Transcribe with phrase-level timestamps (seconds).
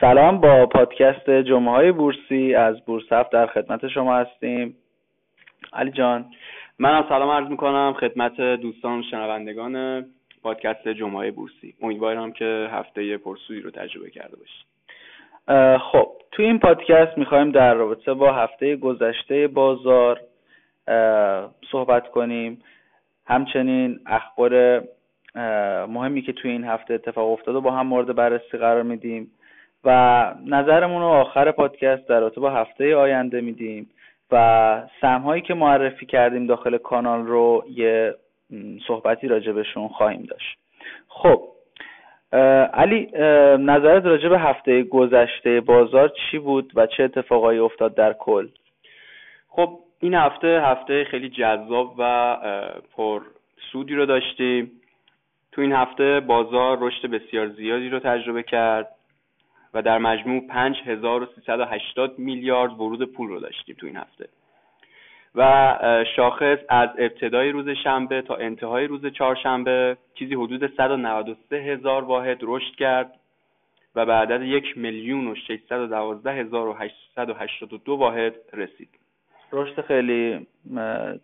[0.00, 2.54] سلام با پادکست جمعه های بورسی.
[2.54, 4.76] از بورس هفت در خدمت شما هستیم.
[5.72, 6.26] علی جان.
[6.78, 7.96] منم سلام عرض می‌کنم.
[8.00, 10.04] خدمت دوستان شنوندگان
[10.42, 11.74] پادکست جمعه بورسی.
[11.82, 14.66] امیدوارم که هفته پرسویی رو تجربه کرده باشید.
[15.78, 20.20] خب تو این پادکست می‌خوایم در رابطه با هفته گذشته بازار
[21.70, 22.62] صحبت کنیم.
[23.26, 24.82] همچنین اخبار
[25.86, 29.30] مهمی که توی این هفته اتفاق افتاده با هم مورد بررسی قرار میدیم.
[29.84, 33.90] و نظرمون رو آخر پادکست در رابطه با هفته آینده میدیم
[34.32, 38.14] و سهم هایی که معرفی کردیم داخل کانال رو یه
[38.86, 40.58] صحبتی راجع بهشون خواهیم داشت.
[41.08, 41.42] خب
[42.72, 43.08] علی
[43.58, 48.48] نظرت راجع به هفته گذشته بازار چی بود و چه اتفاقایی افتاد در کل؟
[49.48, 52.36] خب این هفته هفته خیلی جذاب و
[52.96, 53.22] پر
[53.72, 54.70] سودی رو داشتیم.
[55.52, 58.88] تو این هفته بازار رشد بسیار زیادی رو تجربه کرد.
[59.74, 64.28] و در مجموع 5380 میلیارد ورود پول رو داشتیم تو این هفته.
[65.34, 72.38] و شاخص از ابتدای روز شنبه تا انتهای روز چهارشنبه چیزی حدود 193 هزار واحد
[72.42, 73.20] رشد کرد
[73.94, 78.99] و به عدد یک میلیون و 612 هزار و 882 واحد رسید.
[79.52, 80.46] رشد خیلی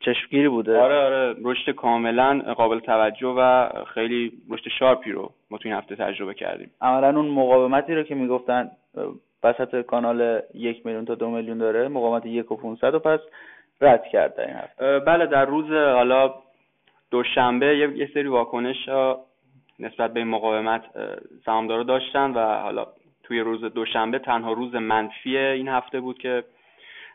[0.00, 0.80] چشمگیری بوده.
[0.80, 5.96] آره آره رشد کاملا قابل توجه و خیلی رشد شارپی رو ما تو این هفته
[5.96, 6.70] تجربه کردیم.
[6.80, 8.70] عملا اون مقاومتی رو که می‌گفتن
[9.42, 13.20] وسط کانال یک میلیون تا دو میلیون داره مقاومت یک و 500 و پس
[13.80, 14.98] رد کرد در این هفته.
[14.98, 16.34] بله در روز حالا
[17.10, 18.88] دوشنبه یه سری واکنش
[19.78, 20.82] نسبت به این مقاومت
[21.44, 22.86] سهامدارا داشتن و حالا
[23.22, 26.44] توی روز دوشنبه تنها روز منفی این هفته بود که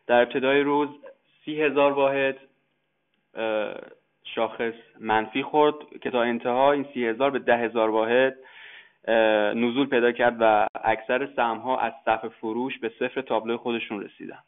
[0.09, 0.89] در ابتدای روز
[1.45, 2.37] سی هزار واحد
[4.23, 8.35] شاخص منفی خورد که تا انتها این سی هزار به ده هزار واحد
[9.55, 14.39] نزول پیدا کرد و اکثر سهم ها از صف فروش به صفر تابلو خودشون رسیدن.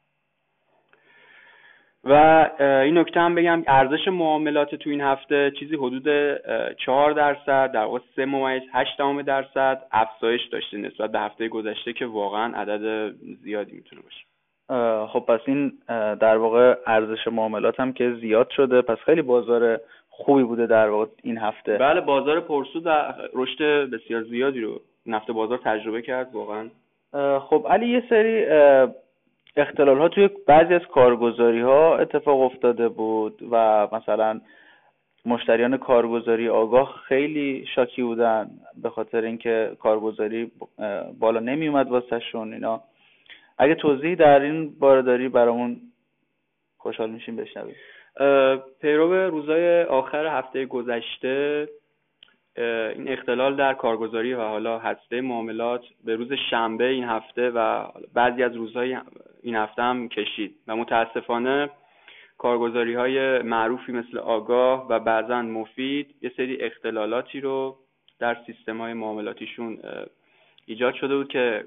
[2.04, 2.14] و
[2.60, 6.38] این نکته هم بگم ارزش معاملات تو این هفته چیزی حدود
[6.74, 12.06] چهار درصد در واقع سه ممیز هشت درصد افزایش داشته نسبت به هفته گذشته که
[12.06, 13.12] واقعا عدد
[13.44, 14.31] زیادی می‌تونه باشه.
[15.08, 15.74] خب پس این
[16.16, 18.82] در واقع ارزش معاملات هم که زیاد شده.
[18.82, 21.78] پس خیلی بازار خوبی بوده در واقع این هفته.
[21.78, 22.88] بله بازار پرسود
[23.34, 26.70] رشد بسیار زیادی رو نفت بازار تجربه کرد واقعا.
[27.40, 28.46] خب علی یه سری
[29.56, 34.42] اختلال ها توی بعضی از کارگزاری ها اتفاق افتاده بود و مثلا
[35.26, 38.50] مشتریان کارگزاری آگاه خیلی شاکی بودن
[38.84, 40.52] به خاطر اینکه کارگزاری
[41.20, 42.82] بالا نمی اومد واسهشون اینا.
[43.62, 45.82] اگه توضیحی در این باره داری برامون
[46.78, 47.76] خوشحال میشیم بشنویم.
[48.82, 51.70] پیرو روزای آخر هفته گذشته
[52.58, 58.44] این اختلال در کارگزاری و حالا هسته معاملات به روز شنبه این هفته و بعضی
[58.44, 58.98] از روزهای
[59.42, 61.70] این هفته هم کشید و متاسفانه
[62.38, 67.78] کارگزاری های معروفی مثل آگاه و بعضا مفید یه سری اختلالاتی رو
[68.20, 69.80] در سیستم های معاملاتیشون
[70.66, 71.64] ایجاد شده بود که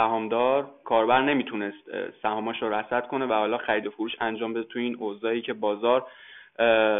[0.00, 1.84] سهامدار کاربر نمی‌تونست
[2.22, 5.52] سهاماش رو رصد کنه و حالا خرید و فروش انجام بده توی این اوضاعی که
[5.52, 6.06] بازار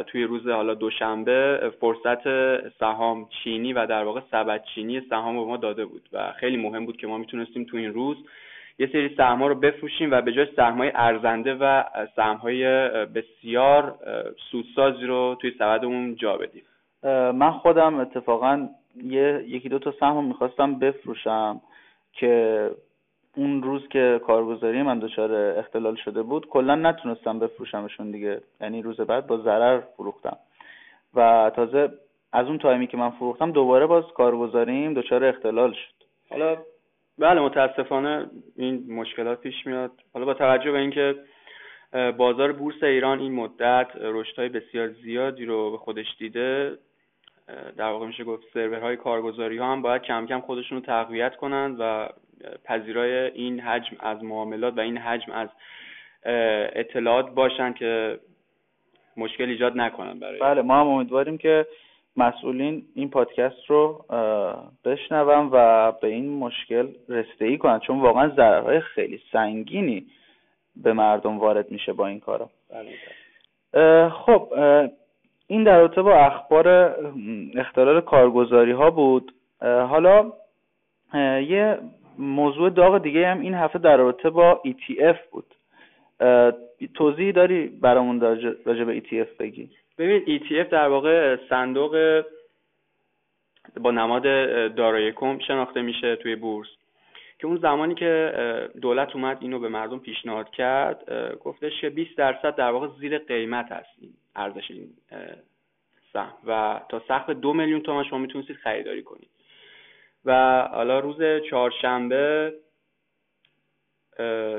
[0.07, 2.23] توی روز حالا دوشنبه فرصت
[2.69, 6.87] سهام چینی و در واقع سبد چینی سهام به ما داده بود و خیلی مهم
[6.87, 8.17] بود که ما می‌تونستیم تو این روز
[8.79, 11.85] یه سری سهم رو بفروشیم و به جای سهم های ارزنده و
[12.17, 12.65] سهم های
[13.07, 13.95] بسیار
[14.51, 16.63] سودسازی رو توی سبدمون جا بدیم.
[17.33, 18.69] من خودم اتفاقا
[19.03, 21.61] یه یکی دو تا سهم می‌خواستم بفروشم
[22.13, 22.71] که
[23.37, 28.41] اون روز که کارگزاری من دچار اختلال شده بود کلا نتونستم بفروشمشون دیگه.
[28.61, 30.37] یعنی روز بعد با ضرر فروختم.
[31.15, 31.89] و تازه
[32.33, 36.05] از اون تایمی که من فروختم دوباره باز کارگزاریم دچار اختلال شد.
[36.31, 36.57] حالا
[37.19, 39.91] بله متاسفانه این مشکلات پیش میاد.
[40.15, 41.15] حالا با توجه به اینکه
[42.17, 46.79] بازار بورس ایران این مدت رشدهای بسیار زیادی رو به خودش دیده
[47.77, 51.77] در واقع میشه گفت سرورهای کارگزاری ها هم باید کم کم خودشون رو تقویت کنند
[51.81, 52.09] و
[52.65, 55.49] پذیرای این حجم از معاملات و این حجم از
[56.75, 58.19] اطلاعات باشن که
[59.17, 61.67] مشکل ایجاد نکنن برای بله ما هم امیدواریم که
[62.17, 64.05] مسئولین این پادکست رو
[64.85, 70.07] بشنون و به این مشکل رسیدگی کنن چون واقعا ضررهای خیلی سنگینی
[70.77, 74.09] به مردم وارد میشه با این کارا بله.
[74.09, 74.53] خب
[75.47, 76.69] این در رابطه با اخبار
[77.55, 80.33] اختلال کارگزاری ها بود حالا
[81.49, 81.79] یه
[82.21, 85.55] موضوع داغ دیگه هم این هفته در رابطه با ETF بود.
[86.95, 88.21] توضیحی داری برامون
[88.65, 92.23] راجع به ETF بگی؟ ببین ETF در واقع صندوق
[93.81, 94.23] با نماد
[94.75, 96.69] دارای کم شناخته میشه توی بورس.
[97.39, 98.33] که اون زمانی که
[98.81, 101.13] دولت اومد اینو به مردم پیشنهاد کرد
[101.45, 103.89] گفتش که 20 درصد در واقع زیر قیمت هست
[104.37, 104.89] ارزش این
[106.13, 106.33] سهم.
[106.47, 109.29] و تا سقف دو میلیون تومان شما می‌تونستید خریداری کنید.
[110.25, 112.55] و حالا روز چهارشنبه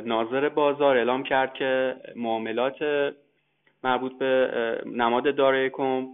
[0.06, 3.12] ناظر بازار اعلام کرد که معاملات
[3.84, 4.52] مربوط به
[4.86, 6.08] نماد دارای کم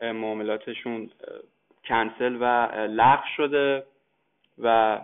[0.00, 1.10] معاملاتشون
[1.84, 2.44] کنسل و
[2.86, 3.84] لغو شده
[4.58, 5.00] و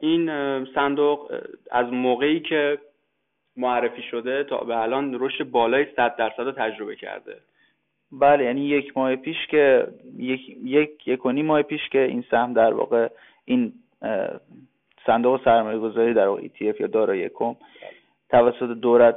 [0.00, 0.26] این
[0.74, 1.40] صندوق
[1.70, 2.78] از موقعی که
[3.56, 7.36] معرفی شده تا به الان رشد بالای 100 درصد رو تجربه کرده.
[8.12, 9.86] بله یعنی یک ماه پیش که
[10.18, 13.08] یک یک یک و نیم ماه پیش که این سهم در واقع
[13.44, 13.72] این
[15.06, 17.56] صندوق سرمایه گذاری در واقع ETF یا دارایی یکم
[18.30, 19.16] توسط دولت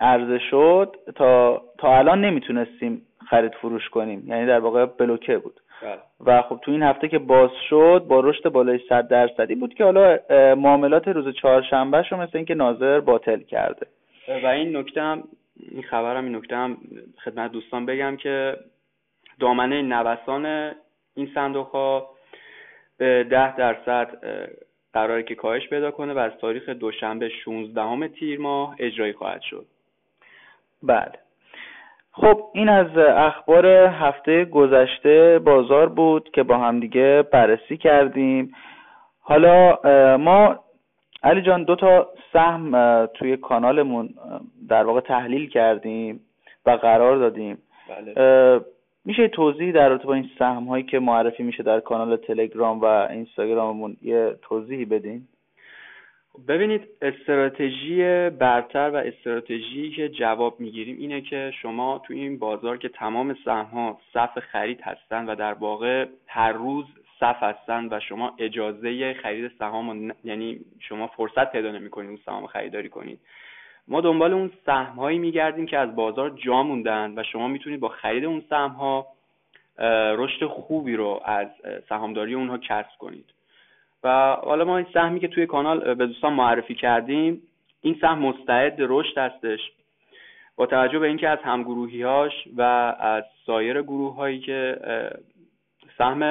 [0.00, 5.98] عرضه شد تا تا الان نمی‌تونستیم خرید فروش کنیم یعنی در واقع بلوکه بود بله.
[6.26, 9.84] و خب تو این هفته که باز شد با رشد بالای 100 درصدی بود که
[9.84, 10.18] حالا
[10.54, 13.86] معاملات روز چهارشنبه شو مثل اینکه ناظر باطل کرده
[14.28, 15.22] و این نکته هم
[15.70, 16.78] این خبرم این نکته هم
[17.24, 18.56] خدمت دوستان بگم که
[19.40, 20.72] دامنه نوسان
[21.14, 22.10] این صندوق ها
[22.98, 24.08] به ده درصد
[24.92, 29.66] قراره که کاهش پیدا کنه و از تاریخ دوشنبه 16 تیر ماه اجرایی خواهد شد.
[30.82, 31.12] بله
[32.12, 38.54] خب این از اخبار هفته گذشته بازار بود که با هم دیگه بررسی کردیم.
[39.20, 39.78] حالا
[40.16, 40.64] ما
[41.22, 44.14] علی جان دو تا سهم توی کانالمون
[44.68, 46.20] در واقع تحلیل کردیم
[46.66, 47.58] و قرار دادیم
[47.88, 48.60] بله.
[49.04, 52.84] میشه توضیح در رابطه با این سهم هایی که معرفی میشه در کانال تلگرام و
[52.84, 55.22] اینستاگراممون یه توضیحی بدین
[56.48, 62.88] ببینید استراتژی برتر و استراتژی که جواب می‌گیریم اینه که شما تو این بازار که
[62.88, 66.84] تمام سهم ها صف خرید هستن و در واقع هر روز
[67.22, 72.88] صف هستن و شما اجازه خرید سهام یعنی شما فرصت پیدا نمی‌کنید اون سهام خریداری
[72.88, 73.20] کنید.
[73.88, 77.88] ما دنبال اون سهم هایی میگردیم که از بازار جا موندن و شما می‌تونید با
[77.88, 79.06] خرید اون سهم ها
[80.16, 81.48] رشد خوبی رو از
[81.88, 83.24] سهامداری اونها کسب کنید.
[84.04, 87.42] و حالا ما این سهمی که توی کانال به دوستان معرفی کردیم
[87.80, 89.60] این سهم مستعد رشد هستش.
[90.56, 92.62] با توجه به اینکه از همگروهیهاش و
[92.98, 94.78] از سایر گروه هایی که
[95.98, 96.22] سهم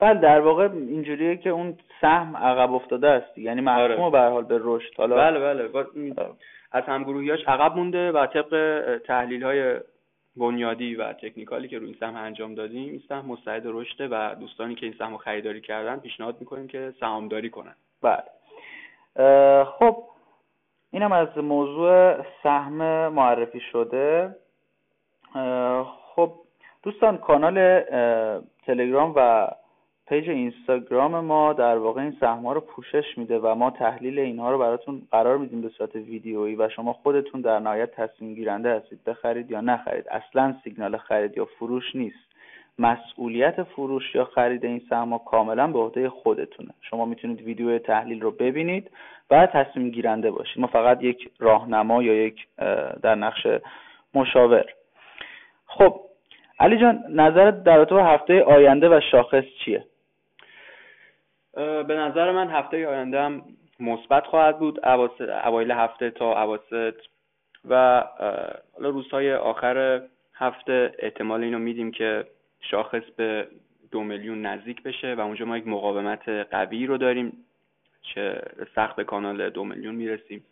[0.00, 3.38] بله در واقع اینجوریه که اون سهم عقب افتاده است.
[3.38, 4.10] یعنی محکوم آره.
[4.10, 4.94] به حال به رشد.
[4.96, 5.90] حالا بله بله.
[6.72, 9.80] از همگروهیاش عقب مونده و طبق تحلیل های
[10.36, 14.74] بنیادی و تکنیکالی که روی این سهم انجام دادیم این سهم مستعد رشده و دوستانی
[14.74, 17.74] که این سهم رو خریداری کردن پیشنهاد می‌کنیم که سهامداری کنن.
[18.02, 18.24] بله.
[19.64, 20.02] خب
[20.90, 24.36] اینم از موضوع سهم معرفی شده.
[26.14, 26.32] خب
[26.82, 27.80] دوستان کانال
[28.66, 29.48] تلگرام و
[30.08, 34.58] پیج اینستاگرام ما در واقع این سهم رو پوشش میده و ما تحلیل اینها رو
[34.58, 39.50] براتون قرار میدیم به صورت ویدیویی و شما خودتون در نهایت تصمیم گیرنده هستید بخرید
[39.50, 40.08] یا نخرید.
[40.08, 42.34] اصلا سیگنال خرید یا فروش نیست.
[42.78, 46.70] مسئولیت فروش یا خرید این سهم کاملا به عهده خودتونه.
[46.80, 48.90] شما می‌تونید ویدیو تحلیل رو ببینید
[49.30, 50.60] و تصمیم گیرنده باشید.
[50.60, 52.46] ما فقط یک راهنما یا یک
[53.02, 53.46] در نقش
[54.14, 54.64] مشاور.
[55.66, 56.00] خب
[56.60, 59.84] علی جان نظرت در رابطه هفته آینده و شاخص چیه؟
[61.56, 63.42] به نظر من هفته آینده هم
[63.80, 64.86] مثبت خواهد بود.
[65.44, 66.94] اوایل هفته تا اواسط
[67.68, 68.04] و
[68.74, 70.02] حالا روزهای آخر
[70.34, 72.24] هفته احتمال اینو میدیم که
[72.60, 73.48] شاخص به
[73.90, 77.44] دو میلیون نزدیک بشه و اونجا ما یک مقاومت قوی رو داریم
[78.02, 78.42] که
[78.74, 80.44] سخت به کانال دو میلیون می‌رسیم.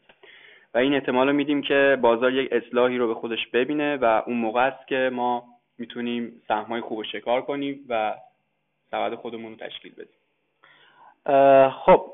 [0.74, 4.36] و این احتمال رو میدیم که بازار یک اصلاحی رو به خودش ببینه و اون
[4.36, 5.44] موقع است که ما
[5.78, 8.14] می‌تونیم سهمای خوب رو شکار کنیم و
[8.90, 10.21] سبد خودمون رو تشکیل بدیم.
[11.70, 12.04] خب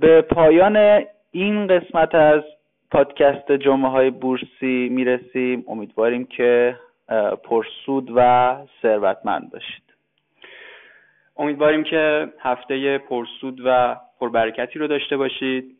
[0.00, 2.42] به پایان این قسمت از
[2.90, 5.64] پادکست جمعه های بورسی می‌رسیم.
[5.68, 6.78] امیدواریم که
[7.44, 9.82] پرسود و ثروتمند باشید.
[11.36, 15.76] امیدواریم که هفته پرسود و پربرکتی رو داشته باشید.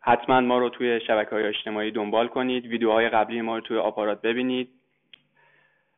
[0.00, 2.66] حتما ما رو توی شبکه های اجتماعی دنبال کنید.
[2.66, 4.70] ویدیوهای قبلی ما رو توی آپارات ببینید.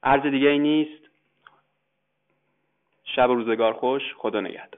[0.02, 1.08] عرض دیگه ای نیست.
[3.04, 4.02] شب و روزگار خوش.
[4.16, 4.77] خدا نگهدار.